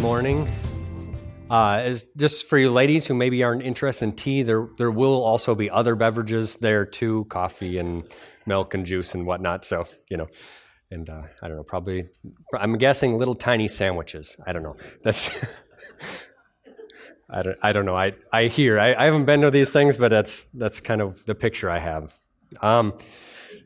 [0.00, 0.48] morning.
[1.50, 5.22] Uh, as just for you ladies who maybe aren't interested in tea, there there will
[5.22, 8.04] also be other beverages there too, coffee and
[8.46, 9.64] milk and juice and whatnot.
[9.64, 10.28] So you know,
[10.90, 12.06] and uh, I don't know, probably
[12.58, 14.36] I'm guessing little tiny sandwiches.
[14.46, 14.76] I don't know.
[15.02, 15.30] That's
[17.30, 17.96] I don't I don't know.
[17.96, 21.24] I I hear I, I haven't been to these things, but that's that's kind of
[21.26, 22.14] the picture I have.
[22.60, 22.94] Um,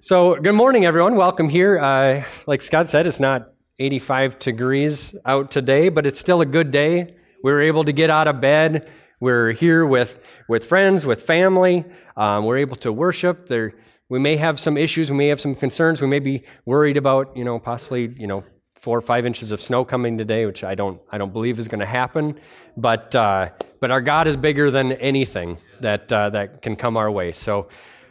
[0.01, 1.15] so good morning, everyone.
[1.15, 1.79] Welcome here.
[1.79, 6.71] Uh, like Scott said, it's not 85 degrees out today, but it's still a good
[6.71, 7.15] day.
[7.43, 8.89] We were able to get out of bed.
[9.21, 10.19] We're here with,
[10.49, 11.85] with friends, with family.
[12.17, 13.47] Um, we're able to worship.
[13.49, 13.75] There,
[14.09, 15.11] we may have some issues.
[15.11, 16.01] We may have some concerns.
[16.01, 19.61] We may be worried about, you know, possibly, you know, four or five inches of
[19.61, 22.39] snow coming today, which I don't, I don't believe is going to happen.
[22.77, 27.11] But, uh, but our God is bigger than anything that, uh, that can come our
[27.11, 27.33] way.
[27.33, 27.69] So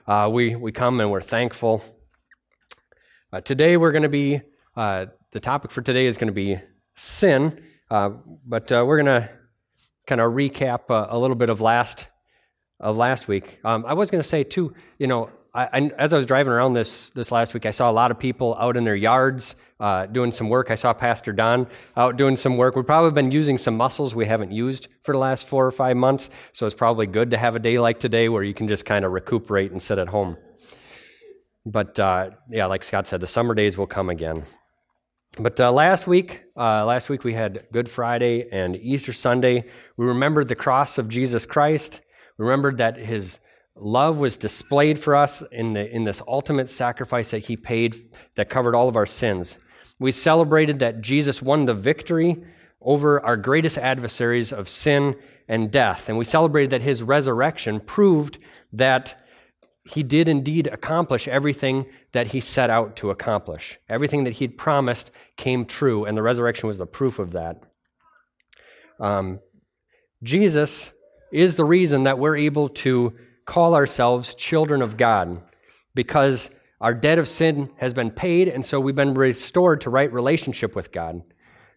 [0.07, 1.83] uh, we, we come and we're thankful.
[3.31, 4.41] Uh, today we're going to be
[4.75, 6.57] uh, the topic for today is going to be
[6.93, 8.09] sin, uh,
[8.47, 9.29] but uh, we're going to
[10.07, 12.07] kind of recap uh, a little bit of last
[12.79, 13.59] of last week.
[13.65, 16.53] Um, I was going to say too, you know, I, I, as I was driving
[16.53, 19.57] around this this last week, I saw a lot of people out in their yards
[19.81, 20.71] uh, doing some work.
[20.71, 22.77] I saw Pastor Don out doing some work.
[22.77, 25.97] We've probably been using some muscles we haven't used for the last four or five
[25.97, 28.85] months, so it's probably good to have a day like today where you can just
[28.85, 30.37] kind of recuperate and sit at home.
[31.65, 34.45] But uh, yeah, like Scott said, the summer days will come again.
[35.37, 39.65] But uh, last week, uh, last week we had Good Friday and Easter Sunday.
[39.97, 41.99] We remembered the cross of Jesus Christ.
[42.37, 43.39] We remembered that His
[43.75, 47.95] love was displayed for us in the in this ultimate sacrifice that He paid
[48.35, 49.59] that covered all of our sins.
[49.99, 52.41] We celebrated that Jesus won the victory
[52.79, 55.17] over our greatest adversaries of sin
[55.49, 58.37] and death, and we celebrated that His resurrection proved
[58.71, 59.21] that
[59.85, 63.79] he did indeed accomplish everything that he set out to accomplish.
[63.87, 67.61] Everything that he'd promised came true, and the resurrection was the proof of that.
[68.99, 69.39] Um,
[70.23, 70.93] Jesus
[71.31, 73.13] is the reason that we're able to
[73.45, 75.41] call ourselves children of God
[75.93, 76.49] because
[76.81, 80.75] our debt of sin has been paid, and so we've been restored to right relationship
[80.75, 81.21] with God.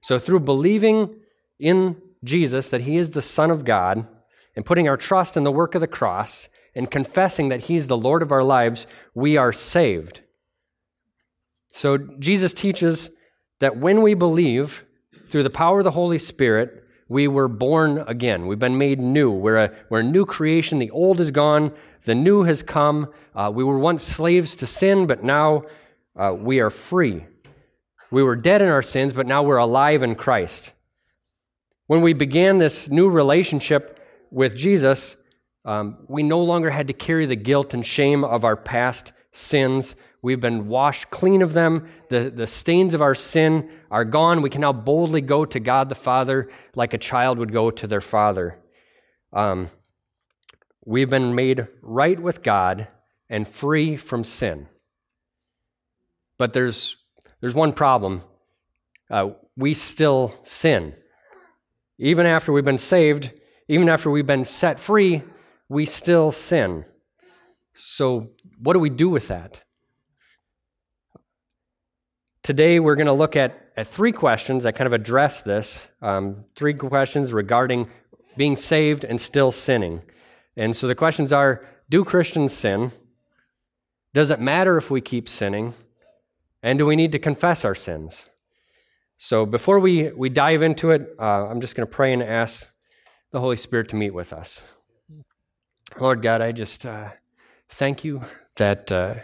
[0.01, 1.21] So, through believing
[1.59, 4.09] in Jesus, that he is the Son of God,
[4.57, 6.49] and putting our trust in the work of the cross,
[6.79, 10.21] and confessing that He's the Lord of our lives, we are saved.
[11.73, 13.11] So Jesus teaches
[13.59, 14.85] that when we believe
[15.29, 18.47] through the power of the Holy Spirit, we were born again.
[18.47, 19.29] We've been made new.
[19.29, 20.79] We're a, we're a new creation.
[20.79, 21.75] The old is gone,
[22.05, 23.13] the new has come.
[23.35, 25.65] Uh, we were once slaves to sin, but now
[26.15, 27.27] uh, we are free.
[28.13, 30.71] We were dead in our sins, but now we're alive in Christ.
[31.89, 33.99] When we began this new relationship
[34.31, 35.17] with Jesus,
[35.65, 39.97] um, we no longer had to carry the guilt and shame of our past sins.
[40.23, 41.89] We've been washed clean of them.
[42.09, 44.43] The, the stains of our sin are gone.
[44.43, 47.87] We can now boldly go to God the Father like a child would go to
[47.87, 48.59] their father.
[49.33, 49.69] Um,
[50.85, 52.89] we've been made right with God
[53.29, 54.69] and free from sin.
[56.39, 56.97] But there's,
[57.41, 58.23] there's one problem.
[59.11, 60.95] Uh, we still sin.
[61.99, 63.33] Even after we've been saved,
[63.69, 65.23] even after we've been set free,
[65.69, 66.85] we still sin.
[67.75, 69.63] So, what do we do with that?
[72.43, 75.91] Today, we're going to look at, at three questions that kind of address this.
[76.01, 77.89] Um, three questions regarding
[78.37, 80.03] being saved and still sinning.
[80.57, 82.93] And so the questions are Do Christians sin?
[84.15, 85.75] Does it matter if we keep sinning?
[86.63, 88.31] And do we need to confess our sins?
[89.19, 92.69] So before we, we dive into it, uh, I'm just going to pray and ask
[93.31, 94.63] the Holy Spirit to meet with us.
[95.99, 97.11] Lord God, I just uh,
[97.69, 98.23] thank you
[98.57, 99.15] that uh,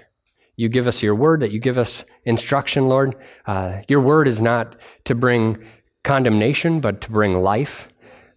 [0.57, 3.17] you give us your word, that you give us instruction, Lord.
[3.47, 5.65] Uh, your word is not to bring
[6.03, 7.89] condemnation, but to bring life.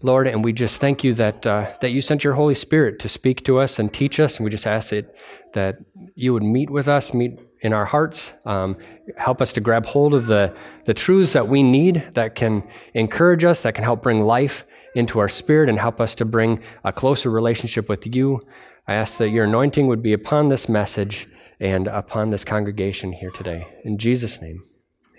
[0.02, 3.10] Lord, and we just thank you that uh, that you sent your Holy Spirit to
[3.10, 5.16] speak to us and teach us, and we just ask it
[5.54, 5.78] that
[6.14, 8.78] you would meet with us, meet in our hearts, um,
[9.18, 10.56] help us to grab hold of the
[10.86, 12.64] the truths that we need that can
[12.94, 16.62] encourage us, that can help bring life into our spirit and help us to bring
[16.84, 18.42] a closer relationship with you.
[18.88, 21.28] I ask that your anointing would be upon this message
[21.60, 23.68] and upon this congregation here today.
[23.84, 24.64] In Jesus' name,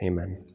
[0.03, 0.47] amen.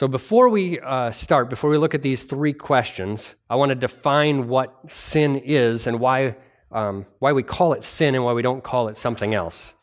[0.00, 3.74] So, before we uh, start, before we look at these three questions, I want to
[3.74, 6.36] define what sin is and why,
[6.72, 9.74] um, why we call it sin and why we don't call it something else.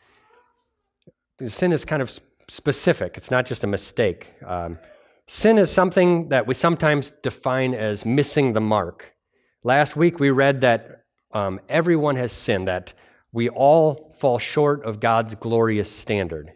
[1.46, 2.10] Sin is kind of
[2.48, 4.34] specific, it's not just a mistake.
[4.44, 4.80] Um,
[5.28, 9.14] sin is something that we sometimes define as missing the mark.
[9.62, 12.92] Last week we read that um, everyone has sinned, that
[13.30, 16.50] we all fall short of God's glorious standard.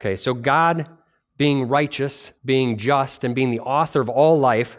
[0.00, 0.88] Okay, so God
[1.38, 4.76] being righteous, being just, and being the author of all life,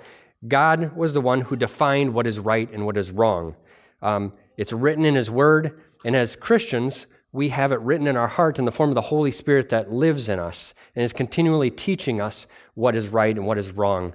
[0.48, 3.56] God was the one who defined what is right and what is wrong.
[4.02, 8.28] Um, it's written in His Word, and as Christians, we have it written in our
[8.28, 11.70] heart in the form of the Holy Spirit that lives in us and is continually
[11.70, 14.14] teaching us what is right and what is wrong.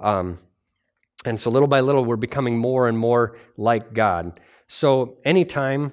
[0.00, 0.38] Um,
[1.24, 4.40] and so, little by little, we're becoming more and more like God.
[4.66, 5.92] So, anytime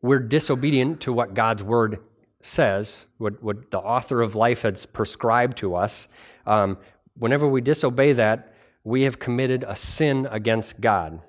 [0.00, 1.98] we're disobedient to what God's word
[2.40, 6.08] says, what, what the author of life has prescribed to us,
[6.46, 6.78] um,
[7.16, 8.54] whenever we disobey that,
[8.84, 11.20] we have committed a sin against God.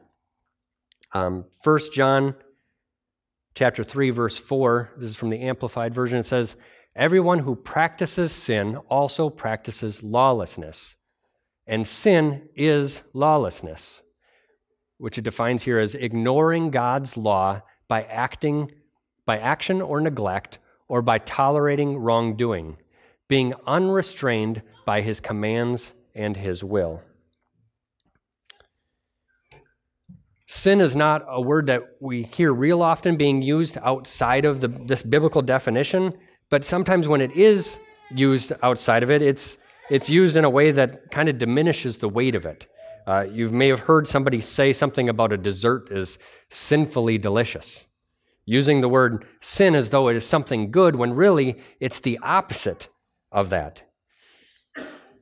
[1.13, 2.35] Um, 1 John
[3.55, 6.55] chapter 3, verse 4, this is from the Amplified Version, it says,
[6.95, 10.95] Everyone who practices sin also practices lawlessness.
[11.67, 14.01] And sin is lawlessness,
[14.97, 18.71] which it defines here as ignoring God's law by acting
[19.25, 20.57] by action or neglect
[20.89, 22.77] or by tolerating wrongdoing,
[23.29, 27.01] being unrestrained by his commands and his will.
[30.47, 34.67] Sin is not a word that we hear real often being used outside of the,
[34.67, 36.11] this biblical definition,
[36.49, 39.59] but sometimes when it is used outside of it, it's,
[39.91, 42.65] it's used in a way that kind of diminishes the weight of it.
[43.05, 46.17] Uh, you may have heard somebody say something about a dessert is
[46.49, 47.85] sinfully delicious,
[48.49, 52.89] using the word sin as though it is something good, when really it's the opposite
[53.31, 53.83] of that.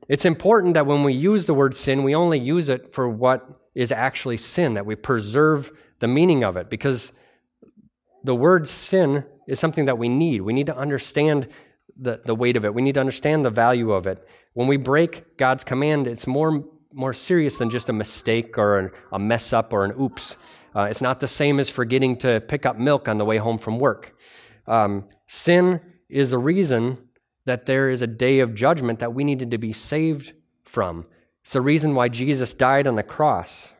[0.08, 3.46] It's important that when we use the word sin, we only use it for what
[3.74, 7.12] is actually sin, that we preserve the meaning of it, because
[8.24, 10.40] the word sin is something that we need.
[10.40, 11.48] We need to understand
[12.00, 14.26] the, the weight of it, we need to understand the value of it.
[14.54, 16.64] When we break God's command, it's more,
[16.94, 20.38] more serious than just a mistake or an, a mess up or an oops.
[20.78, 23.58] Uh, it's not the same as forgetting to pick up milk on the way home
[23.58, 24.16] from work.
[24.68, 27.08] Um, sin is a reason
[27.46, 31.04] that there is a day of judgment that we needed to be saved from.
[31.42, 33.74] It's the reason why Jesus died on the cross.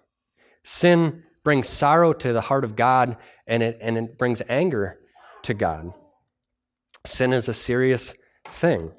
[0.64, 3.16] Sin brings sorrow to the heart of God
[3.46, 4.98] and it, and it brings anger
[5.42, 5.92] to God.
[7.06, 8.90] Sin is a serious thing.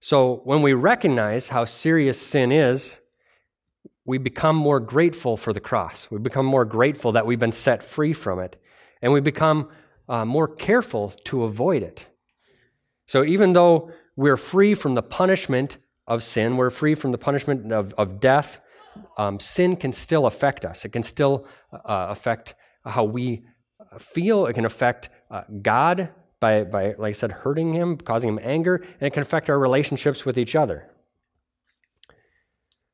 [0.00, 3.00] So when we recognize how serious sin is,
[4.08, 6.10] we become more grateful for the cross.
[6.10, 8.56] We become more grateful that we've been set free from it.
[9.02, 9.68] And we become
[10.08, 12.08] uh, more careful to avoid it.
[13.04, 15.76] So even though we're free from the punishment
[16.06, 18.62] of sin, we're free from the punishment of, of death,
[19.18, 20.86] um, sin can still affect us.
[20.86, 22.54] It can still uh, affect
[22.86, 23.44] how we
[23.98, 24.46] feel.
[24.46, 26.08] It can affect uh, God
[26.40, 29.58] by, by, like I said, hurting him, causing him anger, and it can affect our
[29.58, 30.88] relationships with each other.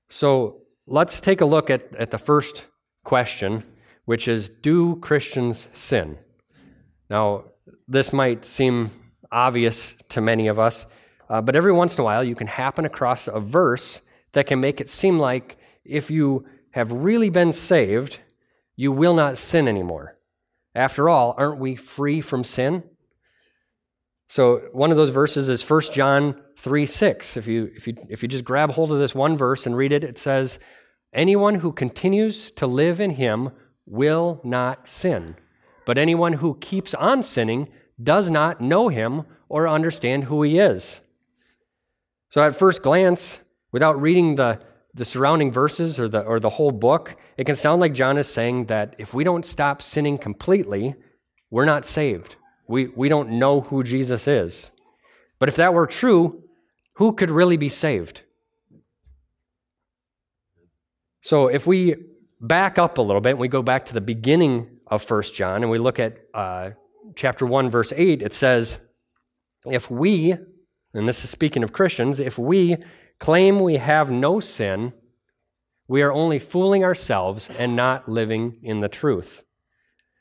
[0.09, 2.67] So let's take a look at, at the first
[3.05, 3.65] question,
[4.05, 6.19] which is Do Christians sin?
[7.09, 7.45] Now,
[7.89, 8.91] this might seem
[9.31, 10.87] obvious to many of us,
[11.29, 14.03] uh, but every once in a while, you can happen across a verse
[14.33, 18.19] that can make it seem like if you have really been saved,
[18.77, 20.19] you will not sin anymore.
[20.75, 22.83] After all, aren't we free from sin?
[24.29, 27.37] So one of those verses is 1 John 3 6.
[27.37, 29.93] If you, if, you, if you just grab hold of this one verse and read
[29.93, 30.59] it, it says,
[31.15, 33.51] Anyone who continues to live in him
[33.87, 35.37] will not sin.
[35.87, 37.69] But anyone who keeps on sinning
[38.03, 41.03] does not know him or understand who he is.
[42.31, 44.61] So, at first glance, without reading the,
[44.93, 48.27] the surrounding verses or the, or the whole book, it can sound like John is
[48.27, 50.97] saying that if we don't stop sinning completely,
[51.49, 52.35] we're not saved.
[52.67, 54.73] We, we don't know who Jesus is.
[55.39, 56.43] But if that were true,
[56.95, 58.23] who could really be saved?
[61.25, 61.97] So if we
[62.39, 65.63] back up a little bit and we go back to the beginning of 1 John
[65.63, 66.73] and we look at uh,
[67.17, 68.79] chapter 1, verse 8, it says,
[69.65, 70.37] If we
[70.95, 72.77] and this is speaking of Christians, if we
[73.19, 74.93] claim we have no sin,
[75.89, 79.45] we are only fooling ourselves and not living in the truth.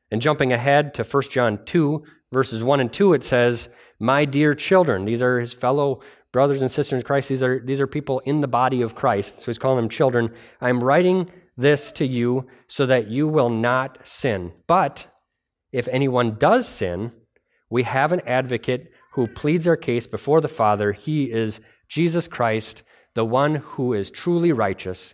[0.10, 3.70] And jumping ahead to 1 John 2, verses 1 and 2, it says,
[4.00, 6.02] My dear children, these are his fellow
[6.34, 7.30] brothers and sisters in Christ.
[7.30, 9.40] These are, these are people in the body of Christ.
[9.40, 10.34] So he's calling them children.
[10.60, 14.52] I'm writing this to you so that you will not sin.
[14.68, 15.08] But
[15.72, 17.12] if anyone does sin,
[17.70, 20.92] we have an advocate who pleads our case before the Father.
[20.92, 25.14] He is Jesus Christ, the one who is truly righteous.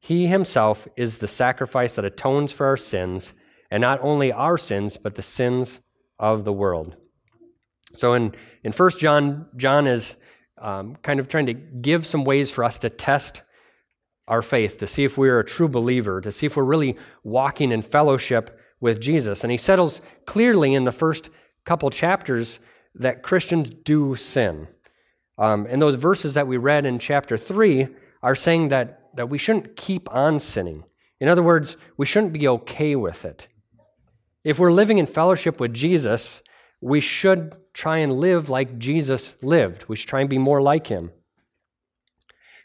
[0.00, 3.32] He himself is the sacrifice that atones for our sins,
[3.70, 5.80] and not only our sins, but the sins
[6.18, 6.96] of the world.
[7.94, 8.34] So in,
[8.64, 10.16] in 1 John, John is
[10.60, 13.42] um, kind of trying to give some ways for us to test
[14.26, 17.72] our faith, to see if we're a true believer, to see if we're really walking
[17.72, 19.42] in fellowship with Jesus.
[19.42, 21.30] And he settles clearly in the first
[21.64, 22.60] couple chapters
[22.94, 24.68] that Christians do sin.
[25.38, 27.88] Um, and those verses that we read in chapter 3
[28.22, 30.84] are saying that, that we shouldn't keep on sinning.
[31.20, 33.48] In other words, we shouldn't be okay with it.
[34.44, 36.42] If we're living in fellowship with Jesus,
[36.80, 39.88] we should try and live like Jesus lived.
[39.88, 41.10] We should try and be more like him.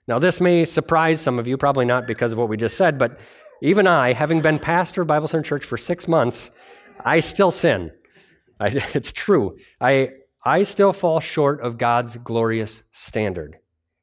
[0.07, 2.97] Now, this may surprise some of you, probably not because of what we just said,
[2.97, 3.19] but
[3.61, 6.51] even I, having been pastor of Bible Center Church for six months,
[7.05, 7.91] I still sin.
[8.59, 9.57] I, it's true.
[9.79, 10.11] I,
[10.43, 13.57] I still fall short of God's glorious standard.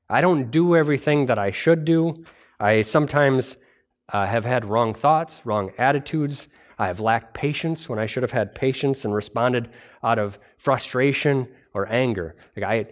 [0.09, 2.25] I don't do everything that I should do.
[2.59, 3.59] I sometimes
[4.13, 6.49] uh, have had wrong thoughts, wrong attitudes.
[6.81, 9.69] I have lacked patience when I should have had patience and responded
[10.03, 12.35] out of frustration or anger.
[12.57, 12.87] Like I,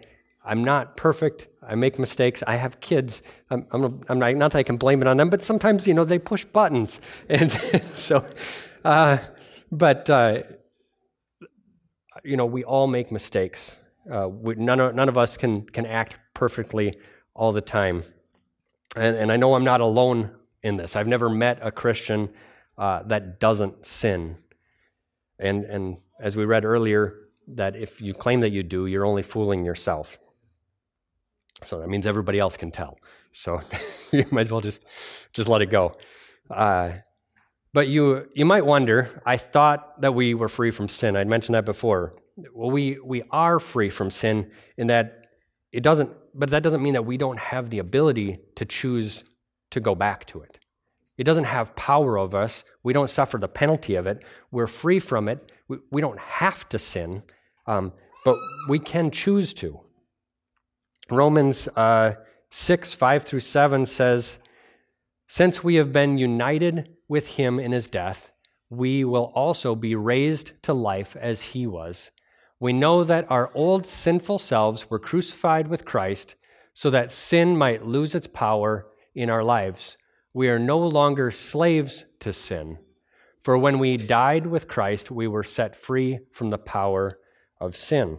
[0.44, 1.48] I'm not perfect.
[1.66, 2.42] I make mistakes.
[2.46, 3.22] I have kids.
[3.48, 5.94] I'm, I'm, I'm not, not, that I can blame it on them, but sometimes, you
[5.94, 7.00] know, they push buttons.
[7.30, 8.26] And so,
[8.84, 9.16] uh,
[9.72, 10.42] but, uh,
[12.22, 13.80] you know, we all make mistakes.
[14.12, 16.98] Uh, we, none, of, none of us can, can act perfectly
[17.32, 18.02] all the time.
[18.96, 20.94] And, and I know I'm not alone in this.
[20.94, 22.28] I've never met a Christian
[22.78, 24.36] uh, that doesn't sin.
[25.38, 27.14] And, and as we read earlier,
[27.48, 30.18] that if you claim that you do, you're only fooling yourself.
[31.64, 32.98] So that means everybody else can tell.
[33.32, 33.60] So
[34.12, 34.84] you might as well just,
[35.32, 35.96] just let it go.
[36.50, 36.92] Uh,
[37.72, 41.16] but you, you might wonder, I thought that we were free from sin.
[41.16, 42.14] I'd mentioned that before.
[42.54, 45.26] Well, we, we are free from sin in that
[45.72, 49.24] it doesn't, but that doesn't mean that we don't have the ability to choose
[49.70, 50.57] to go back to it.
[51.18, 52.64] It doesn't have power over us.
[52.82, 54.24] We don't suffer the penalty of it.
[54.50, 55.50] We're free from it.
[55.66, 57.24] We, we don't have to sin,
[57.66, 57.92] um,
[58.24, 58.36] but
[58.68, 59.80] we can choose to.
[61.10, 62.14] Romans uh,
[62.50, 64.38] 6, 5 through 7 says,
[65.26, 68.30] Since we have been united with him in his death,
[68.70, 72.10] we will also be raised to life as he was.
[72.60, 76.36] We know that our old sinful selves were crucified with Christ
[76.74, 79.96] so that sin might lose its power in our lives.
[80.32, 82.78] We are no longer slaves to sin.
[83.40, 87.18] For when we died with Christ, we were set free from the power
[87.60, 88.18] of sin.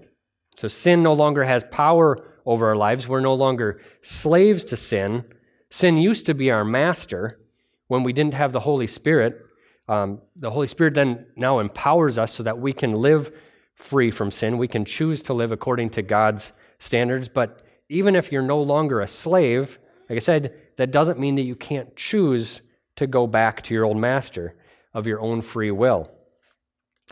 [0.55, 3.07] So sin no longer has power over our lives.
[3.07, 5.25] We're no longer slaves to sin.
[5.69, 7.39] Sin used to be our master
[7.87, 9.39] when we didn't have the Holy Spirit.
[9.87, 13.31] Um, the Holy Spirit then now empowers us so that we can live
[13.73, 14.57] free from sin.
[14.57, 17.29] We can choose to live according to God's standards.
[17.29, 21.41] But even if you're no longer a slave, like I said, that doesn't mean that
[21.41, 22.62] you can't choose
[22.95, 24.55] to go back to your old master
[24.93, 26.09] of your own free will.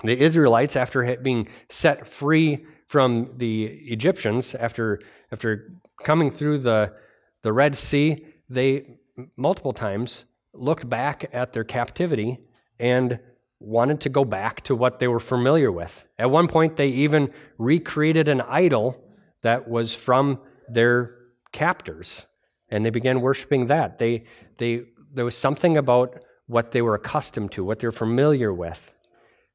[0.06, 5.02] The Israelites, after being set free from the Egyptians, after,
[5.34, 6.94] after coming through the,
[7.42, 9.00] the Red Sea, they
[9.36, 12.40] multiple times looked back at their captivity
[12.80, 13.20] and
[13.60, 16.08] wanted to go back to what they were familiar with.
[16.18, 19.04] At one point, they even recreated an idol
[19.42, 21.18] that was from their
[21.52, 22.27] captors,
[22.70, 24.00] and they began worshiping that.
[24.00, 24.24] They,
[24.58, 24.84] they,
[25.14, 28.94] there was something about what they were accustomed to, what they're familiar with.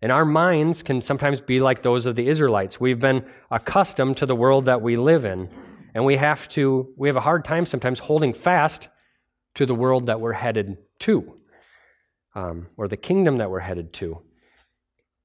[0.01, 2.81] And our minds can sometimes be like those of the Israelites.
[2.81, 5.49] We've been accustomed to the world that we live in,
[5.95, 8.89] and we have to we have a hard time sometimes holding fast
[9.55, 11.39] to the world that we're headed to,
[12.35, 14.23] um, or the kingdom that we're headed to.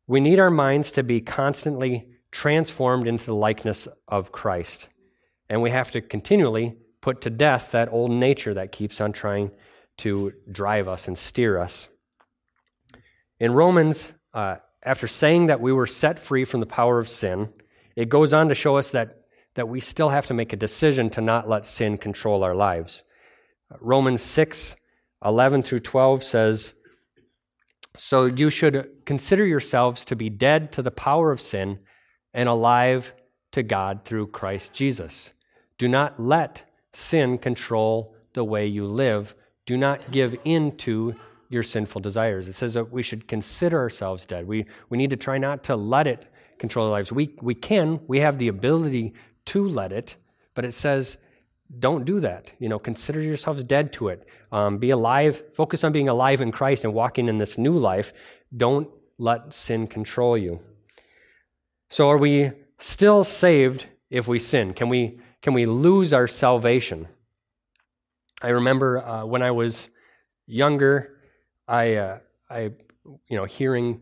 [0.05, 4.89] We need our minds to be constantly transformed into the likeness of Christ,
[5.49, 6.75] and we have to continually
[7.07, 9.49] put to death that old nature that keeps on trying
[9.95, 11.87] to drive us and steer us.
[13.39, 17.47] In Romans, uh, after saying that we were set free from the power of sin,
[17.95, 19.21] it goes on to show us that,
[19.55, 23.03] that we still have to make a decision to not let sin control our lives.
[23.79, 24.75] Romans 6
[25.23, 26.75] 11 through 12 says,
[27.95, 31.79] So you should consider yourselves to be dead to the power of sin
[32.33, 33.13] and alive
[33.53, 35.31] to God through Christ Jesus.
[35.77, 41.15] Do not let sin control the way you live do not give in to
[41.49, 42.47] your sinful desires.
[42.47, 44.47] It says that we should consider ourselves dead.
[44.47, 46.27] We, we need to try not to let it
[46.57, 47.11] control our lives.
[47.11, 49.13] We, we can, we have the ability
[49.45, 50.15] to let it,
[50.55, 51.17] but it says
[51.79, 52.53] don't do that.
[52.59, 54.27] You know, consider yourselves dead to it.
[54.51, 58.13] Um, be alive, focus on being alive in Christ and walking in this new life.
[58.55, 60.59] Don't let sin control you.
[61.89, 64.73] So are we still saved if we sin?
[64.73, 67.07] Can we, can we lose our salvation?
[68.41, 69.89] I remember uh, when I was
[70.45, 71.21] younger,
[71.69, 72.71] I, uh, I,
[73.29, 74.01] you know, hearing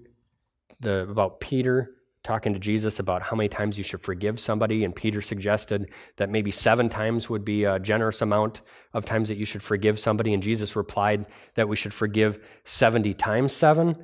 [0.80, 1.92] the about Peter
[2.24, 6.32] talking to Jesus about how many times you should forgive somebody, and Peter suggested that
[6.32, 8.62] maybe seven times would be a generous amount
[8.96, 13.14] of times that you should forgive somebody, and Jesus replied that we should forgive seventy
[13.14, 13.96] times seven.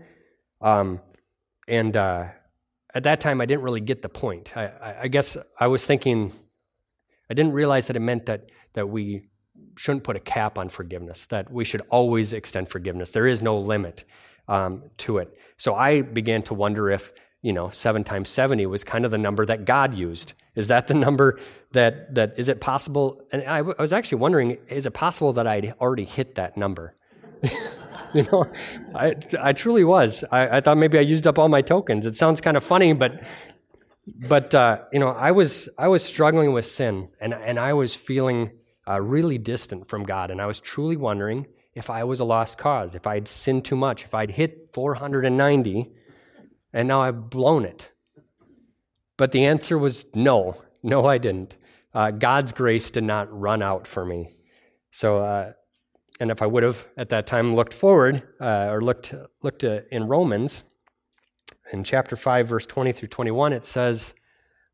[0.62, 1.01] Um,
[1.67, 2.25] and uh,
[2.93, 4.55] at that time, I didn't really get the point.
[4.55, 6.33] I, I, I guess I was thinking
[7.31, 9.21] I didn't realize that it meant that, that we
[9.77, 13.13] shouldn't put a cap on forgiveness, that we should always extend forgiveness.
[13.13, 14.03] There is no limit
[14.50, 15.38] um, to it.
[15.55, 19.17] So I began to wonder if, you know, seven times 70 was kind of the
[19.17, 20.33] number that God used.
[20.55, 21.39] Is that the number
[21.71, 23.21] that, that is it possible?
[23.31, 26.57] And I, w- I was actually wondering, is it possible that I'd already hit that
[26.57, 26.95] number?
[28.13, 28.45] you know,
[28.93, 30.25] I, I truly was.
[30.31, 32.05] I, I thought maybe I used up all my tokens.
[32.05, 33.23] It sounds kind of funny, but
[34.08, 37.96] but uh, you know, I was I was struggling with sin, and and I was
[37.96, 38.51] feeling
[38.88, 42.58] uh, really distant from God, and I was truly wondering if I was a lost
[42.58, 45.91] cause, if I'd sinned too much, if I'd hit 490,
[46.74, 47.91] and now I've blown it.
[49.17, 51.55] But the answer was no, no, I didn't.
[51.93, 54.31] Uh, God's grace did not run out for me.
[54.91, 55.53] So, uh,
[56.20, 59.81] and if I would have at that time looked forward uh, or looked looked uh,
[59.91, 60.63] in Romans,
[61.71, 64.13] in chapter 5, verse 20 through 21, it says,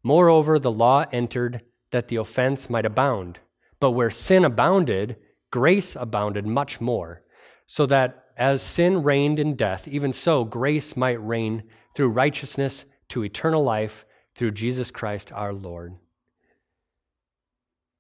[0.04, 1.62] Moreover, the law entered
[1.92, 3.40] that the offense might abound.
[3.80, 5.18] But where sin abounded,
[5.52, 7.22] grace abounded much more,
[7.66, 11.64] so that as sin reigned in death, even so grace might reign
[11.94, 15.96] through righteousness to eternal life through Jesus Christ our Lord.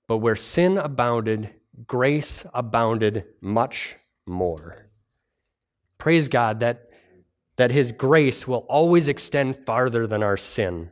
[0.07, 1.49] But where sin abounded,
[1.85, 4.87] grace abounded much more.
[5.97, 6.86] Praise God that
[7.57, 10.91] that His grace will always extend farther than our sin.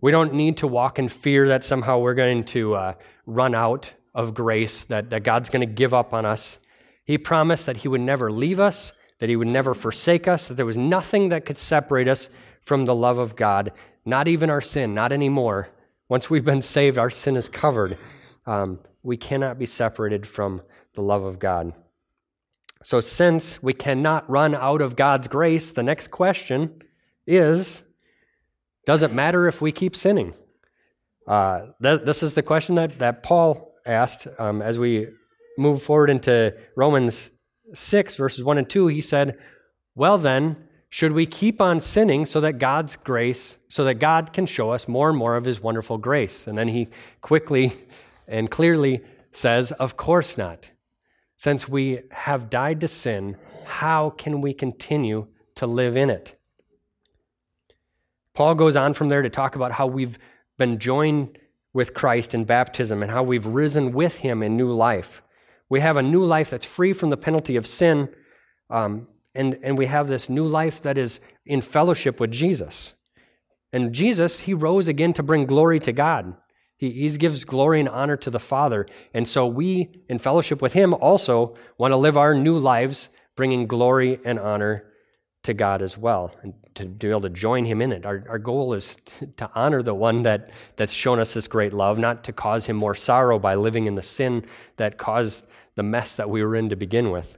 [0.00, 2.94] We don't need to walk in fear that somehow we're going to uh,
[3.26, 6.60] run out of grace, that, that God's going to give up on us.
[7.04, 10.54] He promised that He would never leave us, that He would never forsake us, that
[10.54, 12.28] there was nothing that could separate us
[12.62, 13.72] from the love of God,
[14.04, 15.68] not even our sin, not anymore.
[16.08, 17.96] Once we've been saved, our sin is covered.
[18.46, 20.62] Um, we cannot be separated from
[20.94, 21.72] the love of God.
[22.84, 26.82] So, since we cannot run out of God's grace, the next question
[27.26, 27.82] is
[28.84, 30.34] Does it matter if we keep sinning?
[31.26, 35.08] Uh, th- this is the question that, that Paul asked um, as we
[35.56, 37.30] move forward into Romans
[37.72, 38.88] 6, verses 1 and 2.
[38.88, 39.38] He said,
[39.94, 44.44] Well, then, should we keep on sinning so that God's grace, so that God can
[44.44, 46.46] show us more and more of his wonderful grace?
[46.46, 46.88] And then he
[47.22, 47.72] quickly
[48.28, 49.00] and clearly
[49.32, 50.70] says, Of course not.
[51.36, 56.36] Since we have died to sin, how can we continue to live in it?
[58.34, 60.18] Paul goes on from there to talk about how we've
[60.58, 61.38] been joined
[61.72, 65.22] with Christ in baptism and how we've risen with him in new life.
[65.68, 68.08] We have a new life that's free from the penalty of sin,
[68.70, 72.94] um, and, and we have this new life that is in fellowship with Jesus.
[73.72, 76.36] And Jesus, he rose again to bring glory to God.
[76.90, 78.86] He, gives glory and honor to the Father.
[79.12, 83.66] And so we, in fellowship with Him, also want to live our new lives bringing
[83.66, 84.84] glory and honor
[85.42, 88.06] to God as well, and to, be able to join Him in it.
[88.06, 88.96] Our, our goal is
[89.36, 92.76] to honor the one that, that's shown us this great love, not to cause Him
[92.76, 96.68] more sorrow by living in the sin that caused the mess that we were in
[96.70, 97.36] to begin with.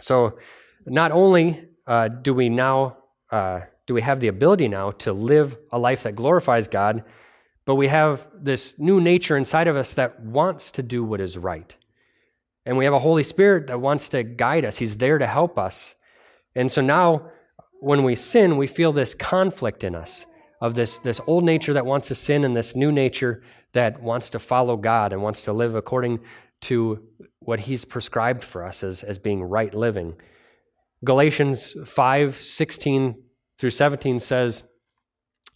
[0.00, 0.38] So,
[0.86, 2.96] not only uh, do we now
[3.30, 7.02] uh, do we have the ability now to live a life that glorifies God,
[7.70, 11.38] but we have this new nature inside of us that wants to do what is
[11.38, 11.76] right.
[12.66, 14.78] And we have a Holy Spirit that wants to guide us.
[14.78, 15.94] He's there to help us.
[16.56, 17.30] And so now,
[17.78, 20.26] when we sin, we feel this conflict in us
[20.60, 23.40] of this, this old nature that wants to sin and this new nature
[23.72, 26.18] that wants to follow God and wants to live according
[26.62, 27.06] to
[27.38, 30.16] what He's prescribed for us as, as being right living.
[31.04, 33.22] Galatians 5 16
[33.58, 34.64] through 17 says,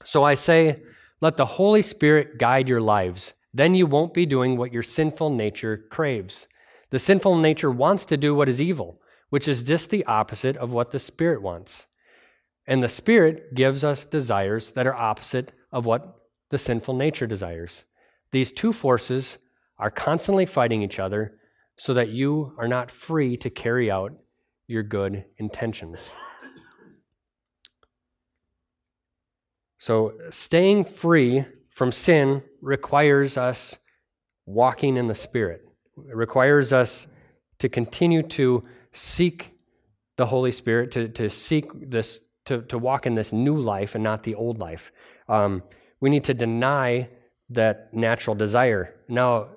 [0.04, 0.80] So I say,
[1.20, 3.34] let the Holy Spirit guide your lives.
[3.52, 6.48] Then you won't be doing what your sinful nature craves.
[6.90, 9.00] The sinful nature wants to do what is evil,
[9.30, 11.86] which is just the opposite of what the Spirit wants.
[12.66, 16.16] And the Spirit gives us desires that are opposite of what
[16.50, 17.84] the sinful nature desires.
[18.30, 19.38] These two forces
[19.78, 21.38] are constantly fighting each other
[21.76, 24.12] so that you are not free to carry out
[24.66, 26.10] your good intentions.
[29.84, 33.78] So, staying free from sin requires us
[34.46, 35.60] walking in the Spirit.
[36.08, 37.06] It requires us
[37.58, 39.52] to continue to seek
[40.16, 44.02] the Holy Spirit, to, to seek this, to, to walk in this new life and
[44.02, 44.90] not the old life.
[45.28, 45.62] Um,
[46.00, 47.10] we need to deny
[47.50, 48.94] that natural desire.
[49.06, 49.48] Now,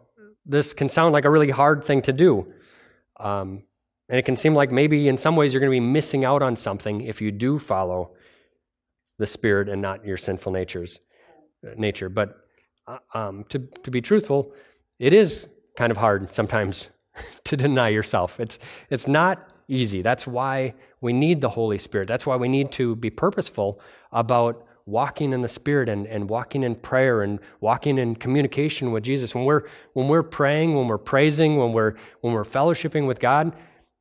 [0.45, 2.51] this can sound like a really hard thing to do.
[3.17, 3.63] Um,
[4.09, 6.41] and it can seem like maybe in some ways you're going to be missing out
[6.41, 8.16] on something if you do follow
[9.17, 10.99] the spirit and not your sinful nature's
[11.65, 12.09] uh, nature.
[12.09, 12.37] But
[12.87, 14.53] uh, um, to, to be truthful,
[14.99, 16.89] it is kind of hard sometimes
[17.43, 18.39] to deny yourself.
[18.39, 20.01] It's, it's not easy.
[20.01, 22.07] That's why we need the Holy Spirit.
[22.07, 26.63] That's why we need to be purposeful about walking in the Spirit and, and walking
[26.63, 30.97] in prayer and walking in communication with Jesus, when we're, when we're praying, when we're
[30.97, 33.53] praising, when we're, when we're fellowshipping with God,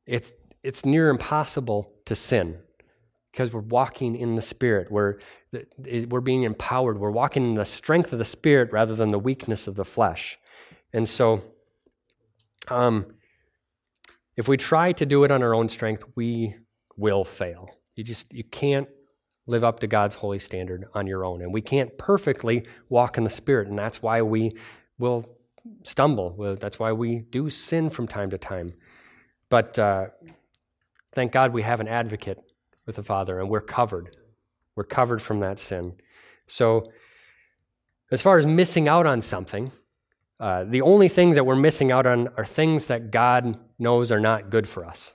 [0.05, 0.31] it's,
[0.63, 2.57] it's near impossible to sin
[3.37, 4.91] because we're walking in the Spirit.
[4.91, 5.19] We're,
[6.09, 6.97] we're being empowered.
[6.97, 10.39] We're walking in the strength of the Spirit rather than the weakness of the flesh.
[10.91, 11.43] And so,
[12.67, 13.05] um,
[14.37, 16.55] if we try to do it on our own strength, we
[16.95, 17.69] will fail.
[17.95, 18.87] You just you can't
[19.45, 23.23] live up to God's holy standard on your own, and we can't perfectly walk in
[23.23, 24.53] the Spirit, and that's why we
[24.97, 25.37] will
[25.83, 26.57] stumble.
[26.59, 28.73] That's why we do sin from time to time.
[29.49, 30.07] But uh,
[31.13, 32.39] thank God we have an advocate
[32.87, 34.15] with the Father, and we're covered.
[34.75, 35.93] We're covered from that sin.
[36.47, 36.91] So,
[38.09, 39.71] as far as missing out on something,
[40.39, 44.19] uh, the only things that we're missing out on are things that God knows are
[44.19, 45.13] not good for us,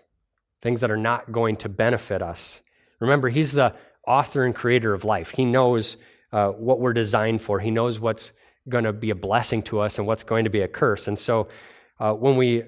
[0.60, 2.62] things that are not going to benefit us.
[3.00, 3.74] Remember, He's the
[4.06, 5.30] author and creator of life.
[5.30, 5.96] He knows
[6.32, 8.32] uh, what we're designed for, He knows what's
[8.68, 11.08] going to be a blessing to us and what's going to be a curse.
[11.08, 11.48] And so,
[11.98, 12.64] uh, when we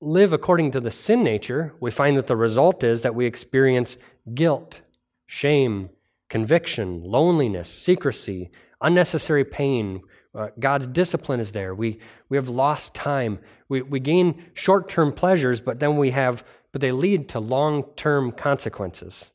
[0.00, 3.98] live according to the sin nature, we find that the result is that we experience
[4.34, 4.82] guilt,
[5.26, 5.90] shame,
[6.28, 10.02] conviction, loneliness, secrecy, unnecessary pain.
[10.34, 11.74] Uh, God's discipline is there.
[11.74, 13.38] We, we have lost time.
[13.68, 17.84] We, we gain short term pleasures, but then we have, but they lead to long
[17.96, 19.30] term consequences.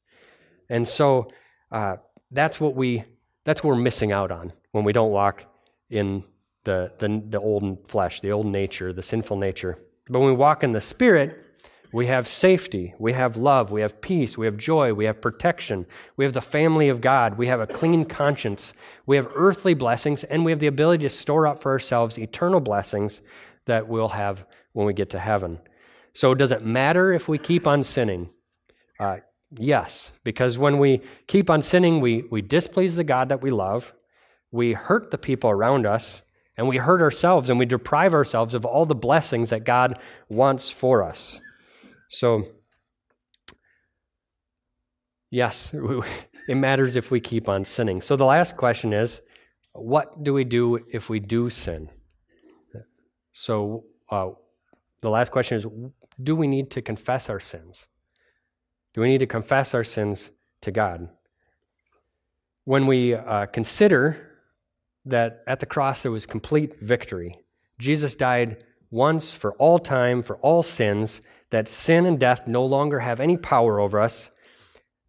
[0.69, 1.31] And so
[1.71, 1.97] uh,
[2.29, 3.03] that's what we,
[3.43, 5.45] that's what we're missing out on when we don't walk
[5.89, 6.23] in
[6.63, 9.77] the, the, the old flesh, the old nature, the sinful nature.
[10.07, 11.37] But when we walk in the Spirit,
[11.93, 15.85] we have safety, we have love, we have peace, we have joy, we have protection,
[16.15, 18.73] we have the family of God, we have a clean conscience,
[19.05, 22.61] we have earthly blessings, and we have the ability to store up for ourselves eternal
[22.61, 23.21] blessings
[23.65, 25.59] that we'll have when we get to heaven.
[26.13, 28.29] So, does it matter if we keep on sinning?
[28.99, 29.17] Uh,
[29.57, 33.93] yes, because when we keep on sinning, we, we displease the God that we love,
[34.49, 36.21] we hurt the people around us,
[36.55, 39.99] and we hurt ourselves, and we deprive ourselves of all the blessings that God
[40.29, 41.41] wants for us.
[42.11, 42.43] So,
[45.29, 45.73] yes,
[46.47, 48.01] it matters if we keep on sinning.
[48.01, 49.21] So, the last question is
[49.71, 51.89] what do we do if we do sin?
[53.31, 54.31] So, uh,
[54.99, 55.65] the last question is
[56.21, 57.87] do we need to confess our sins?
[58.93, 60.31] Do we need to confess our sins
[60.63, 61.07] to God?
[62.65, 64.37] When we uh, consider
[65.05, 67.39] that at the cross there was complete victory,
[67.79, 72.99] Jesus died once for all time for all sins, that sin and death no longer
[72.99, 74.31] have any power over us,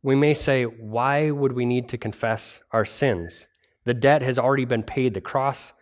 [0.02, 3.48] we may say, why would we need to confess our sins?
[3.84, 5.14] The debt has already been paid.
[5.14, 5.72] The cross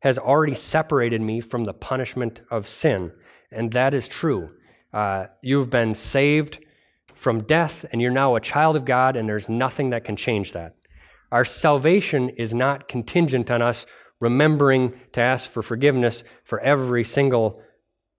[0.00, 3.12] has already separated me from the punishment of sin.
[3.50, 4.50] And that is true.
[4.92, 6.64] Uh, you've been saved
[7.14, 10.52] from death, and you're now a child of God, and there's nothing that can change
[10.52, 10.76] that.
[11.32, 13.86] Our salvation is not contingent on us
[14.20, 17.62] remembering to ask for forgiveness for every single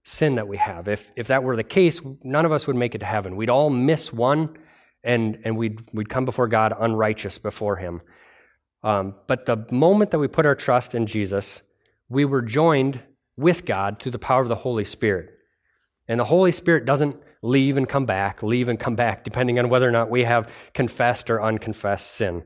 [0.04, 0.88] sin that we have.
[0.88, 3.36] If, if that were the case, none of us would make it to heaven.
[3.36, 4.58] We'd all miss one,
[5.04, 8.02] and, and we'd, we'd come before God unrighteous before Him.
[8.82, 11.62] Um, but the moment that we put our trust in Jesus,
[12.08, 13.02] we were joined
[13.38, 15.32] with God through the power of the Holy Spirit.
[16.08, 19.70] And the Holy Spirit doesn't leave and come back, leave and come back, depending on
[19.70, 22.44] whether or not we have confessed or unconfessed sin.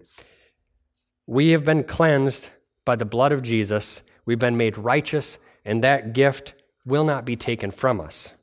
[1.25, 2.51] We have been cleansed
[2.85, 4.03] by the blood of Jesus.
[4.25, 6.53] We've been made righteous, and that gift
[6.85, 8.33] will not be taken from us.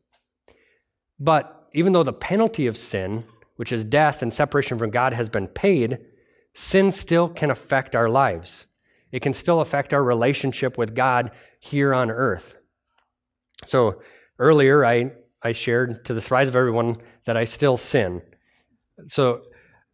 [1.18, 3.24] But even though the penalty of sin,
[3.56, 5.98] which is death and separation from God, has been paid,
[6.54, 8.66] sin still can affect our lives.
[9.12, 12.56] It can still affect our relationship with God here on earth.
[13.66, 14.00] So
[14.38, 18.22] earlier, I, I shared to the surprise of everyone that I still sin.
[19.08, 19.42] So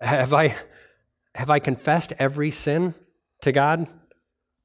[0.01, 0.55] have I,
[1.35, 2.95] have I confessed every sin
[3.43, 3.89] to God?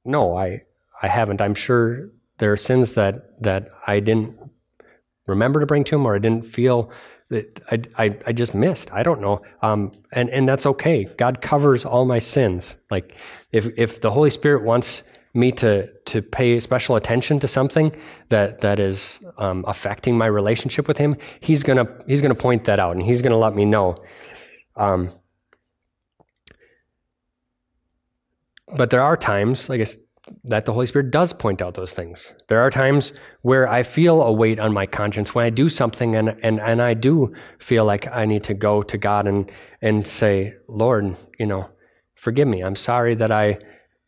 [0.06, 0.64] No, I,
[1.02, 1.42] I haven't.
[1.42, 4.38] I'm sure there are sins that, that I didn't
[5.28, 6.92] remember to bring to Him or I didn't feel
[7.30, 8.92] that I, I, I just missed.
[8.92, 9.42] I don't know.
[9.62, 11.06] Um, and, and that's okay.
[11.06, 12.78] God covers all my sins.
[12.90, 13.16] Like
[13.52, 17.96] if, if the Holy Spirit wants me to, to pay special attention to something
[18.30, 22.80] that, that is um, affecting my relationship with Him, He's to he's gonna point that
[22.80, 24.04] out and He's to let me know.
[24.76, 25.10] Um,
[28.76, 29.98] but there are times, I guess,
[30.46, 32.34] that the Holy Spirit does point out those things.
[32.48, 36.16] There are times where I feel a weight on my conscience when I do something
[36.16, 40.06] and, and, and I do feel like I need to go to God and, and
[40.06, 41.70] say, Lord, you know,
[42.16, 42.62] forgive me.
[42.62, 43.58] I'm sorry that I,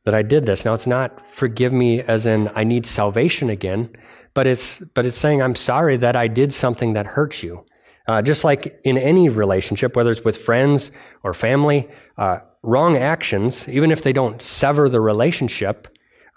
[0.05, 0.65] that I did this.
[0.65, 3.89] Now it's not forgive me as in I need salvation again,
[4.33, 7.65] but it's, but it's saying I'm sorry that I did something that hurts you.
[8.05, 10.91] Uh, just like in any relationship, whether it's with friends
[11.23, 15.87] or family, uh, wrong actions, even if they don't sever the relationship,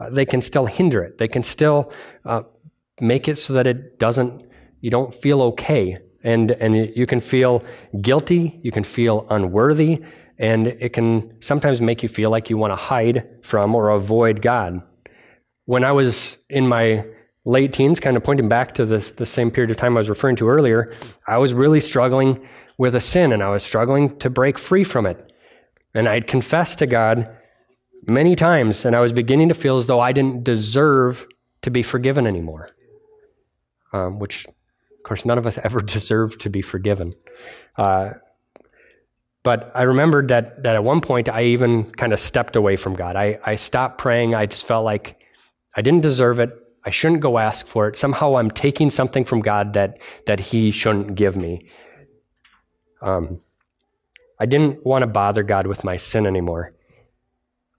[0.00, 1.18] uh, they can still hinder it.
[1.18, 1.92] They can still
[2.24, 2.42] uh,
[3.00, 4.44] make it so that it doesn't,
[4.80, 5.98] you don't feel okay.
[6.22, 7.64] And, and you can feel
[8.00, 10.02] guilty, you can feel unworthy,
[10.38, 14.42] and it can sometimes make you feel like you want to hide from or avoid
[14.42, 14.82] God.
[15.64, 17.06] When I was in my
[17.44, 20.08] late teens, kind of pointing back to this the same period of time I was
[20.08, 20.92] referring to earlier,
[21.26, 25.06] I was really struggling with a sin and I was struggling to break free from
[25.06, 25.25] it.
[25.96, 27.26] And I'd confessed to God
[28.06, 31.26] many times, and I was beginning to feel as though I didn't deserve
[31.62, 32.68] to be forgiven anymore.
[33.94, 37.14] Um, which, of course, none of us ever deserve to be forgiven.
[37.78, 38.10] Uh,
[39.42, 42.94] but I remembered that that at one point I even kind of stepped away from
[42.94, 43.16] God.
[43.16, 44.34] I, I stopped praying.
[44.34, 45.18] I just felt like
[45.74, 46.50] I didn't deserve it.
[46.84, 47.96] I shouldn't go ask for it.
[47.96, 51.70] Somehow I'm taking something from God that that He shouldn't give me.
[53.00, 53.38] Um,
[54.38, 56.74] I didn't want to bother God with my sin anymore.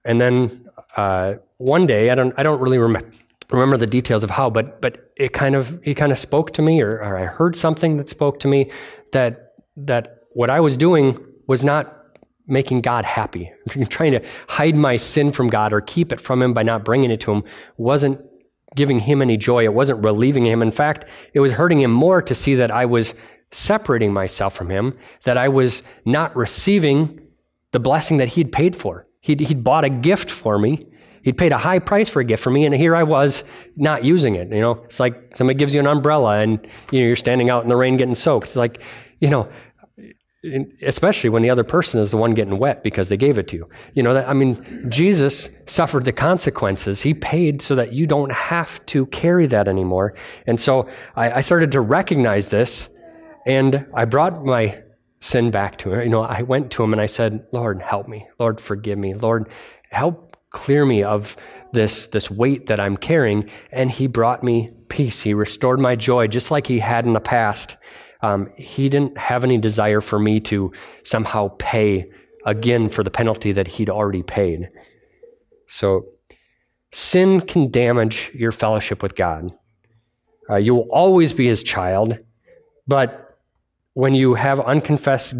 [0.03, 3.11] And then uh, one day, I don't I don't really remember
[3.51, 6.61] remember the details of how, but but it kind of he kind of spoke to
[6.61, 8.71] me, or, or I heard something that spoke to me
[9.11, 11.93] that that what I was doing was not
[12.47, 13.51] making God happy.
[13.89, 17.11] trying to hide my sin from God or keep it from Him by not bringing
[17.11, 17.43] it to Him
[17.77, 18.21] wasn't
[18.75, 19.63] giving Him any joy.
[19.63, 20.61] It wasn't relieving Him.
[20.61, 23.15] In fact, it was hurting Him more to see that I was
[23.51, 27.21] separating myself from Him, that I was not receiving
[27.71, 29.07] the blessing that He'd paid for.
[29.21, 30.87] He'd, he'd bought a gift for me.
[31.23, 33.43] He'd paid a high price for a gift for me, and here I was
[33.75, 34.49] not using it.
[34.49, 37.63] You know, it's like somebody gives you an umbrella, and you know you're standing out
[37.63, 38.47] in the rain getting soaked.
[38.47, 38.81] It's like,
[39.19, 39.49] you know,
[40.81, 43.57] especially when the other person is the one getting wet because they gave it to
[43.57, 43.69] you.
[43.93, 47.01] You know, that, I mean, Jesus suffered the consequences.
[47.01, 50.13] He paid so that you don't have to carry that anymore.
[50.45, 52.89] And so I, I started to recognize this,
[53.47, 54.83] and I brought my
[55.21, 56.01] sin back to him.
[56.01, 58.27] You know, I went to him and I said, Lord, help me.
[58.39, 59.13] Lord, forgive me.
[59.13, 59.49] Lord,
[59.89, 61.37] help clear me of
[61.71, 63.49] this, this weight that I'm carrying.
[63.71, 65.21] And he brought me peace.
[65.21, 67.77] He restored my joy just like he had in the past.
[68.21, 72.11] Um, he didn't have any desire for me to somehow pay
[72.45, 74.69] again for the penalty that he'd already paid.
[75.67, 76.05] So,
[76.91, 79.51] sin can damage your fellowship with God.
[80.49, 82.17] Uh, you will always be his child,
[82.87, 83.26] but
[83.97, 85.33] when you have unconfessed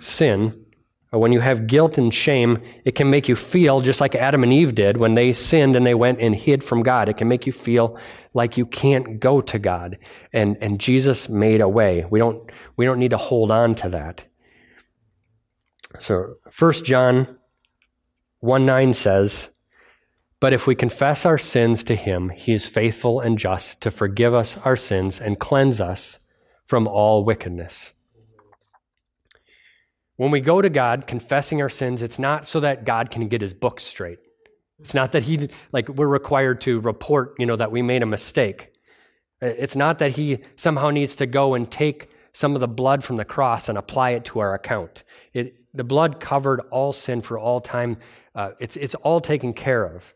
[0.00, 0.52] sin,
[1.12, 4.52] when you have guilt and shame, it can make you feel just like Adam and
[4.52, 7.08] Eve did when they sinned and they went and hid from God.
[7.08, 7.96] It can make you feel
[8.32, 9.98] like you can't go to God.
[10.32, 12.04] And, and Jesus made a way.
[12.10, 14.24] We don't, we don't need to hold on to that.
[16.00, 17.28] So 1 John
[18.40, 19.50] 1 9 says,
[20.40, 24.34] But if we confess our sins to him, he is faithful and just to forgive
[24.34, 26.18] us our sins and cleanse us
[26.64, 27.92] from all wickedness.
[30.16, 33.40] When we go to God confessing our sins, it's not so that God can get
[33.40, 34.18] his books straight.
[34.78, 38.06] It's not that he, like, we're required to report, you know, that we made a
[38.06, 38.72] mistake.
[39.40, 43.16] It's not that he somehow needs to go and take some of the blood from
[43.16, 45.04] the cross and apply it to our account.
[45.32, 47.98] It, the blood covered all sin for all time.
[48.34, 50.14] Uh, it's, it's all taken care of.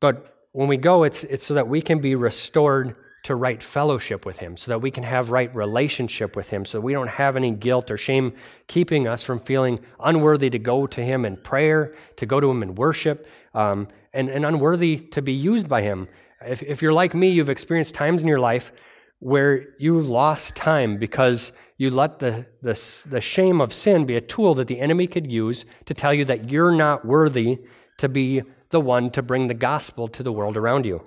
[0.00, 4.24] But when we go, it's, it's so that we can be restored to right fellowship
[4.24, 7.36] with Him, so that we can have right relationship with Him, so we don't have
[7.36, 8.32] any guilt or shame
[8.66, 12.62] keeping us from feeling unworthy to go to Him in prayer, to go to Him
[12.62, 16.08] in worship, um, and, and unworthy to be used by Him.
[16.44, 18.72] If, if you're like me, you've experienced times in your life
[19.20, 24.20] where you lost time because you let the, the, the shame of sin be a
[24.20, 27.58] tool that the enemy could use to tell you that you're not worthy
[27.98, 31.02] to be the one to bring the gospel to the world around you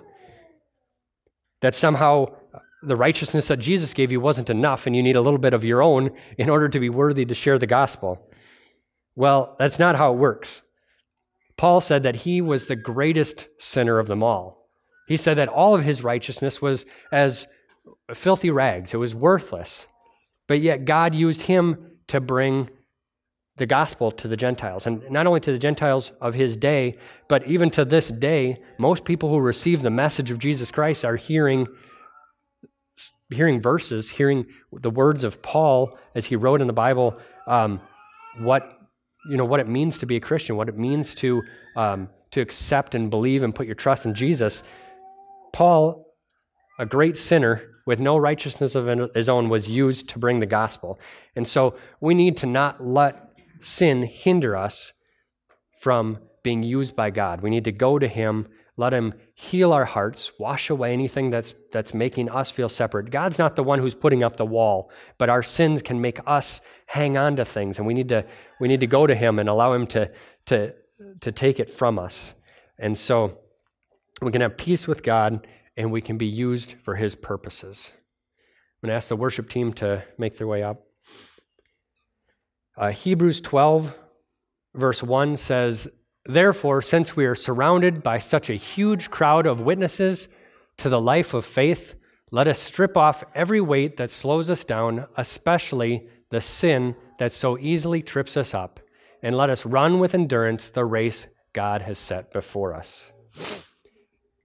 [1.62, 2.26] that somehow
[2.82, 5.64] the righteousness that Jesus gave you wasn't enough and you need a little bit of
[5.64, 8.28] your own in order to be worthy to share the gospel.
[9.14, 10.62] Well, that's not how it works.
[11.56, 14.68] Paul said that he was the greatest sinner of them all.
[15.06, 17.46] He said that all of his righteousness was as
[18.12, 19.86] filthy rags, it was worthless.
[20.48, 22.70] But yet God used him to bring
[23.62, 24.88] the gospel to the Gentiles.
[24.88, 26.98] And not only to the Gentiles of his day,
[27.28, 31.14] but even to this day, most people who receive the message of Jesus Christ are
[31.14, 31.68] hearing
[33.30, 37.80] hearing verses, hearing the words of Paul as he wrote in the Bible, um,
[38.40, 38.80] what
[39.30, 41.40] you know what it means to be a Christian, what it means to
[41.76, 44.64] um, to accept and believe and put your trust in Jesus.
[45.52, 46.16] Paul,
[46.80, 50.98] a great sinner with no righteousness of his own, was used to bring the gospel,
[51.36, 53.31] and so we need to not let
[53.62, 54.92] sin hinder us
[55.80, 57.40] from being used by God.
[57.40, 61.54] We need to go to Him Let him heal our hearts, wash away anything that's,
[61.70, 63.10] that's making us feel separate.
[63.10, 66.62] God's not the one who's putting up the wall, but our sins can make us
[66.86, 68.24] hang on to things, and we need to,
[68.60, 70.10] we need to go to him and allow him to,
[70.46, 70.74] to,
[71.20, 72.34] to take it from us.
[72.78, 73.38] And so
[74.22, 75.46] we can have peace with God
[75.76, 77.92] and we can be used for his purposes.
[77.94, 80.82] I'm going to ask the worship team to make their way up.
[82.76, 83.96] Uh, Hebrews 12,
[84.74, 85.88] verse 1 says,
[86.24, 90.28] Therefore, since we are surrounded by such a huge crowd of witnesses
[90.78, 91.94] to the life of faith,
[92.30, 97.58] let us strip off every weight that slows us down, especially the sin that so
[97.58, 98.80] easily trips us up,
[99.22, 103.12] and let us run with endurance the race God has set before us.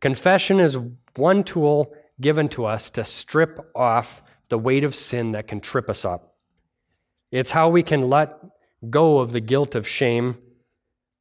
[0.02, 0.78] Confession is
[1.16, 5.90] one tool given to us to strip off the weight of sin that can trip
[5.90, 6.37] us up.
[7.38, 8.40] It's how we can let
[8.90, 10.40] go of the guilt of shame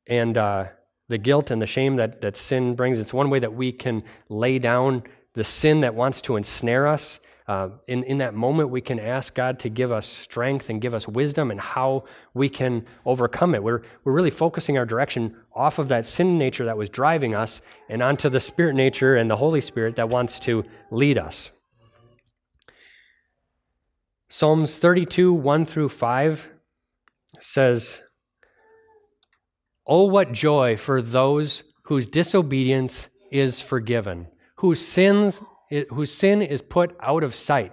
[0.07, 0.69] and uh,
[1.09, 2.99] the guilt and the shame that, that sin brings.
[2.99, 5.03] It's one way that we can lay down
[5.35, 7.21] the sin that wants to ensnare us.
[7.47, 10.95] Uh, in, in that moment, we can ask God to give us strength and give
[10.95, 13.63] us wisdom and how we can overcome it.
[13.63, 17.61] We're, we're really focusing our direction off of that sin nature that was driving us
[17.91, 21.53] and onto the spirit nature and the Holy Spirit that wants to lead us.
[24.29, 26.51] Psalms 32, 1 through 5
[27.41, 28.03] says,
[29.87, 35.43] Oh, what joy for those whose disobedience is forgiven, whose sins
[35.91, 37.73] whose sin is put out of sight.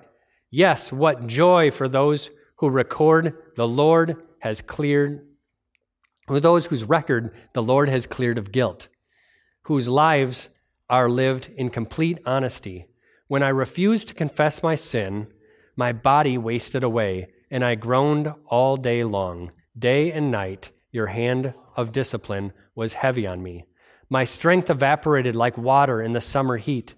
[0.50, 5.28] Yes, what joy for those who record the Lord has cleared,
[6.28, 8.88] for those whose record the Lord has cleared of guilt,
[9.64, 10.50] whose lives
[10.90, 12.88] are lived in complete honesty.
[13.28, 15.28] When I refuse to confess my sin,
[15.76, 19.52] my body wasted away, and I groaned all day long.
[19.78, 23.66] Day and night, your hand of discipline was heavy on me.
[24.10, 26.94] My strength evaporated like water in the summer heat.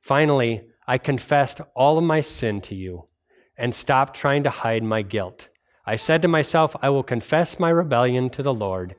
[0.00, 3.08] Finally, I confessed all of my sin to you
[3.56, 5.48] and stopped trying to hide my guilt.
[5.84, 8.94] I said to myself, I will confess my rebellion to the Lord,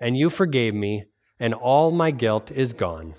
[0.00, 1.04] and you forgave me,
[1.38, 3.14] and all my guilt is gone.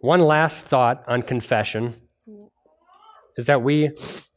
[0.00, 1.94] One last thought on confession
[3.36, 3.90] is that we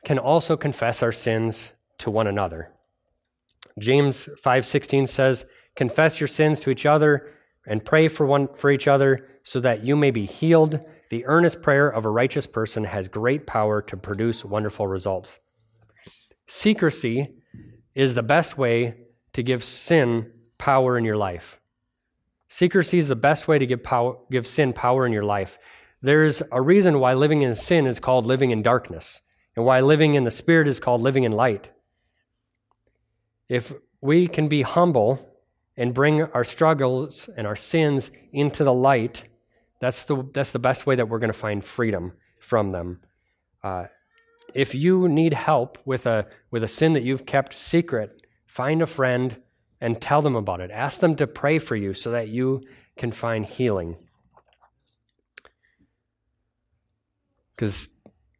[0.03, 2.73] can also confess our sins to one another.
[3.79, 5.45] James 5:16 says,
[5.75, 7.33] "Confess your sins to each other
[7.65, 10.79] and pray for one for each other so that you may be healed.
[11.09, 15.39] The earnest prayer of a righteous person has great power to produce wonderful results."
[16.45, 17.41] Secrecy
[17.95, 18.95] is the best way
[19.31, 21.61] to give sin power in your life.
[22.53, 25.57] Secrecy is the best way to give, power, give sin power in your life.
[26.03, 29.21] There's a reason why living in sin is called living in darkness,
[29.55, 31.71] and why living in the Spirit is called living in light.
[33.49, 35.35] If we can be humble
[35.75, 39.23] and bring our struggles and our sins into the light,
[39.79, 42.99] that's the, that's the best way that we're going to find freedom from them.
[43.63, 43.85] Uh,
[44.53, 48.85] if you need help with a, with a sin that you've kept secret, find a
[48.85, 49.41] friend
[49.83, 50.71] and tell them about it.
[50.71, 52.61] Ask them to pray for you so that you
[52.95, 53.97] can find healing.
[57.53, 57.89] Because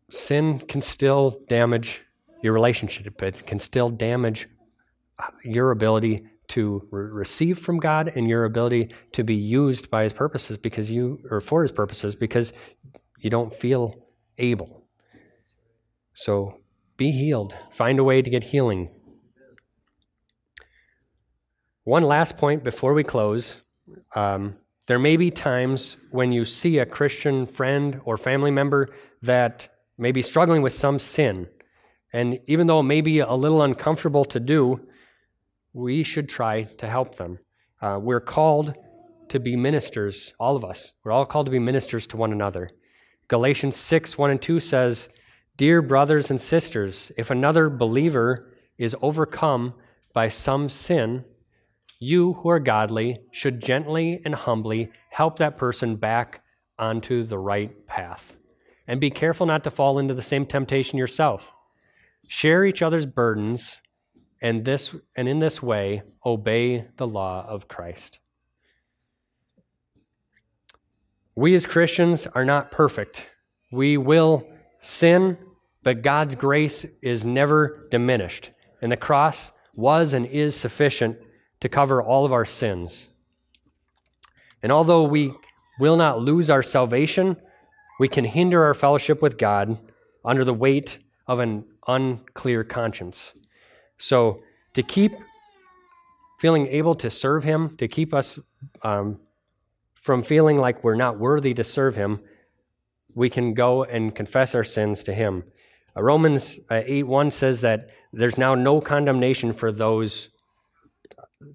[0.10, 2.02] sin can still damage
[2.42, 4.48] your relationship, it can still damage
[5.20, 10.04] uh, your ability to re- receive from God and your ability to be used by
[10.04, 12.54] his purposes because you or for his purposes because
[13.20, 13.96] you don't feel
[14.38, 14.88] able.
[16.14, 16.60] So
[16.96, 17.54] be healed.
[17.72, 18.88] Find a way to get healing.
[21.86, 23.62] One last point before we close.
[24.16, 24.54] Um,
[24.88, 28.88] there may be times when you see a Christian friend or family member
[29.22, 29.68] that
[29.98, 31.50] may be struggling with some sin.
[32.14, 34.88] And even though it may be a little uncomfortable to do,
[35.74, 37.40] we should try to help them.
[37.82, 38.76] Uh, we're called
[39.28, 40.94] to be ministers, all of us.
[41.04, 42.72] We're all called to be ministers to one another.
[43.28, 45.10] Galatians 6 1 and 2 says,
[45.58, 49.74] Dear brothers and sisters, if another believer is overcome
[50.14, 51.26] by some sin,
[52.04, 56.44] you who are godly should gently and humbly help that person back
[56.78, 58.38] onto the right path.
[58.86, 61.56] And be careful not to fall into the same temptation yourself.
[62.28, 63.82] Share each other's burdens
[64.42, 68.20] and this and in this way obey the law of Christ.
[71.36, 73.32] We as Christians are not perfect.
[73.72, 74.46] We will
[74.82, 75.38] sin,
[75.82, 78.52] but God's grace is never diminished.
[78.82, 81.18] And the cross was and is sufficient
[81.64, 83.08] to cover all of our sins.
[84.62, 85.34] And although we
[85.80, 87.38] will not lose our salvation,
[88.02, 89.78] we can hinder our fellowship with God
[90.26, 93.34] under the weight of an unclear conscience.
[93.98, 94.44] So
[94.74, 95.14] to keep
[96.38, 98.40] feeling able to serve Him, to keep us
[98.82, 99.22] um,
[99.94, 102.20] from feeling like we're not worthy to serve Him,
[103.16, 105.46] we can go and confess our sins to Him.
[105.96, 110.28] Uh, Romans uh, 8 1 says that there's now no condemnation for those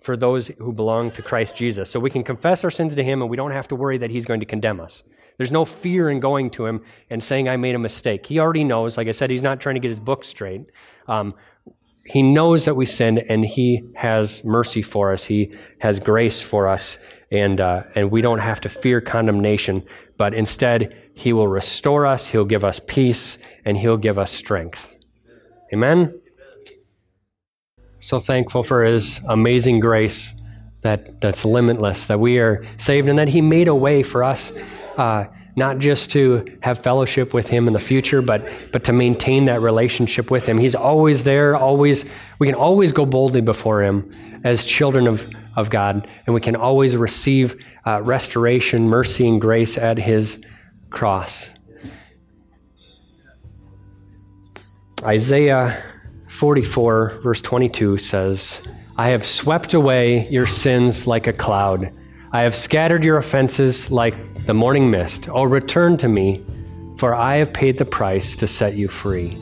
[0.02, 1.90] for those who belong to Christ Jesus.
[1.90, 4.10] So we can confess our sins to him and we don't have to worry that
[4.10, 5.04] he's going to condemn us.
[5.36, 8.26] There's no fear in going to him and saying, I made a mistake.
[8.26, 8.96] He already knows.
[8.96, 10.62] Like I said, he's not trying to get his book straight.
[11.06, 11.34] Um,
[12.04, 15.24] he knows that we sin and he has mercy for us.
[15.24, 16.98] He has grace for us.
[17.30, 19.84] And, uh, and we don't have to fear condemnation,
[20.16, 24.94] but instead, he will restore us, he'll give us peace, and he'll give us strength.
[25.72, 26.18] Amen?
[28.00, 30.34] So thankful for his amazing grace
[30.82, 34.52] that, that's limitless, that we are saved, and that he made a way for us.
[34.96, 35.26] Uh,
[35.56, 39.60] not just to have fellowship with him in the future, but but to maintain that
[39.60, 40.56] relationship with him.
[40.56, 42.04] He's always there, always
[42.38, 44.08] we can always go boldly before him
[44.44, 49.76] as children of, of God, and we can always receive uh, restoration, mercy, and grace
[49.76, 50.40] at his
[50.90, 51.50] cross.
[55.02, 55.82] Isaiah
[56.38, 58.62] 44, verse 22 says,
[58.96, 61.92] I have swept away your sins like a cloud.
[62.30, 65.28] I have scattered your offenses like the morning mist.
[65.28, 66.40] Oh, return to me,
[66.96, 69.36] for I have paid the price to set you free.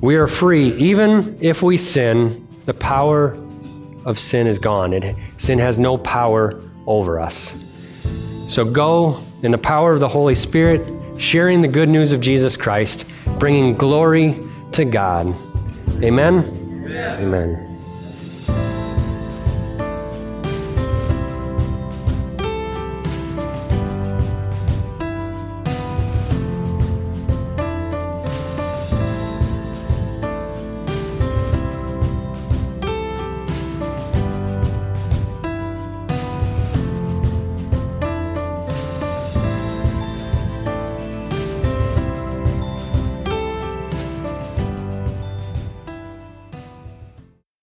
[0.00, 0.74] We are free.
[0.78, 3.38] Even if we sin, the power
[4.04, 4.92] of sin is gone.
[4.92, 7.56] It, sin has no power over us.
[8.48, 10.84] So go in the power of the Holy Spirit,
[11.16, 13.04] sharing the good news of Jesus Christ,
[13.38, 14.49] bringing glory
[14.80, 15.26] to God.
[16.02, 16.38] Amen.
[16.40, 17.22] Amen.
[17.22, 17.69] Amen.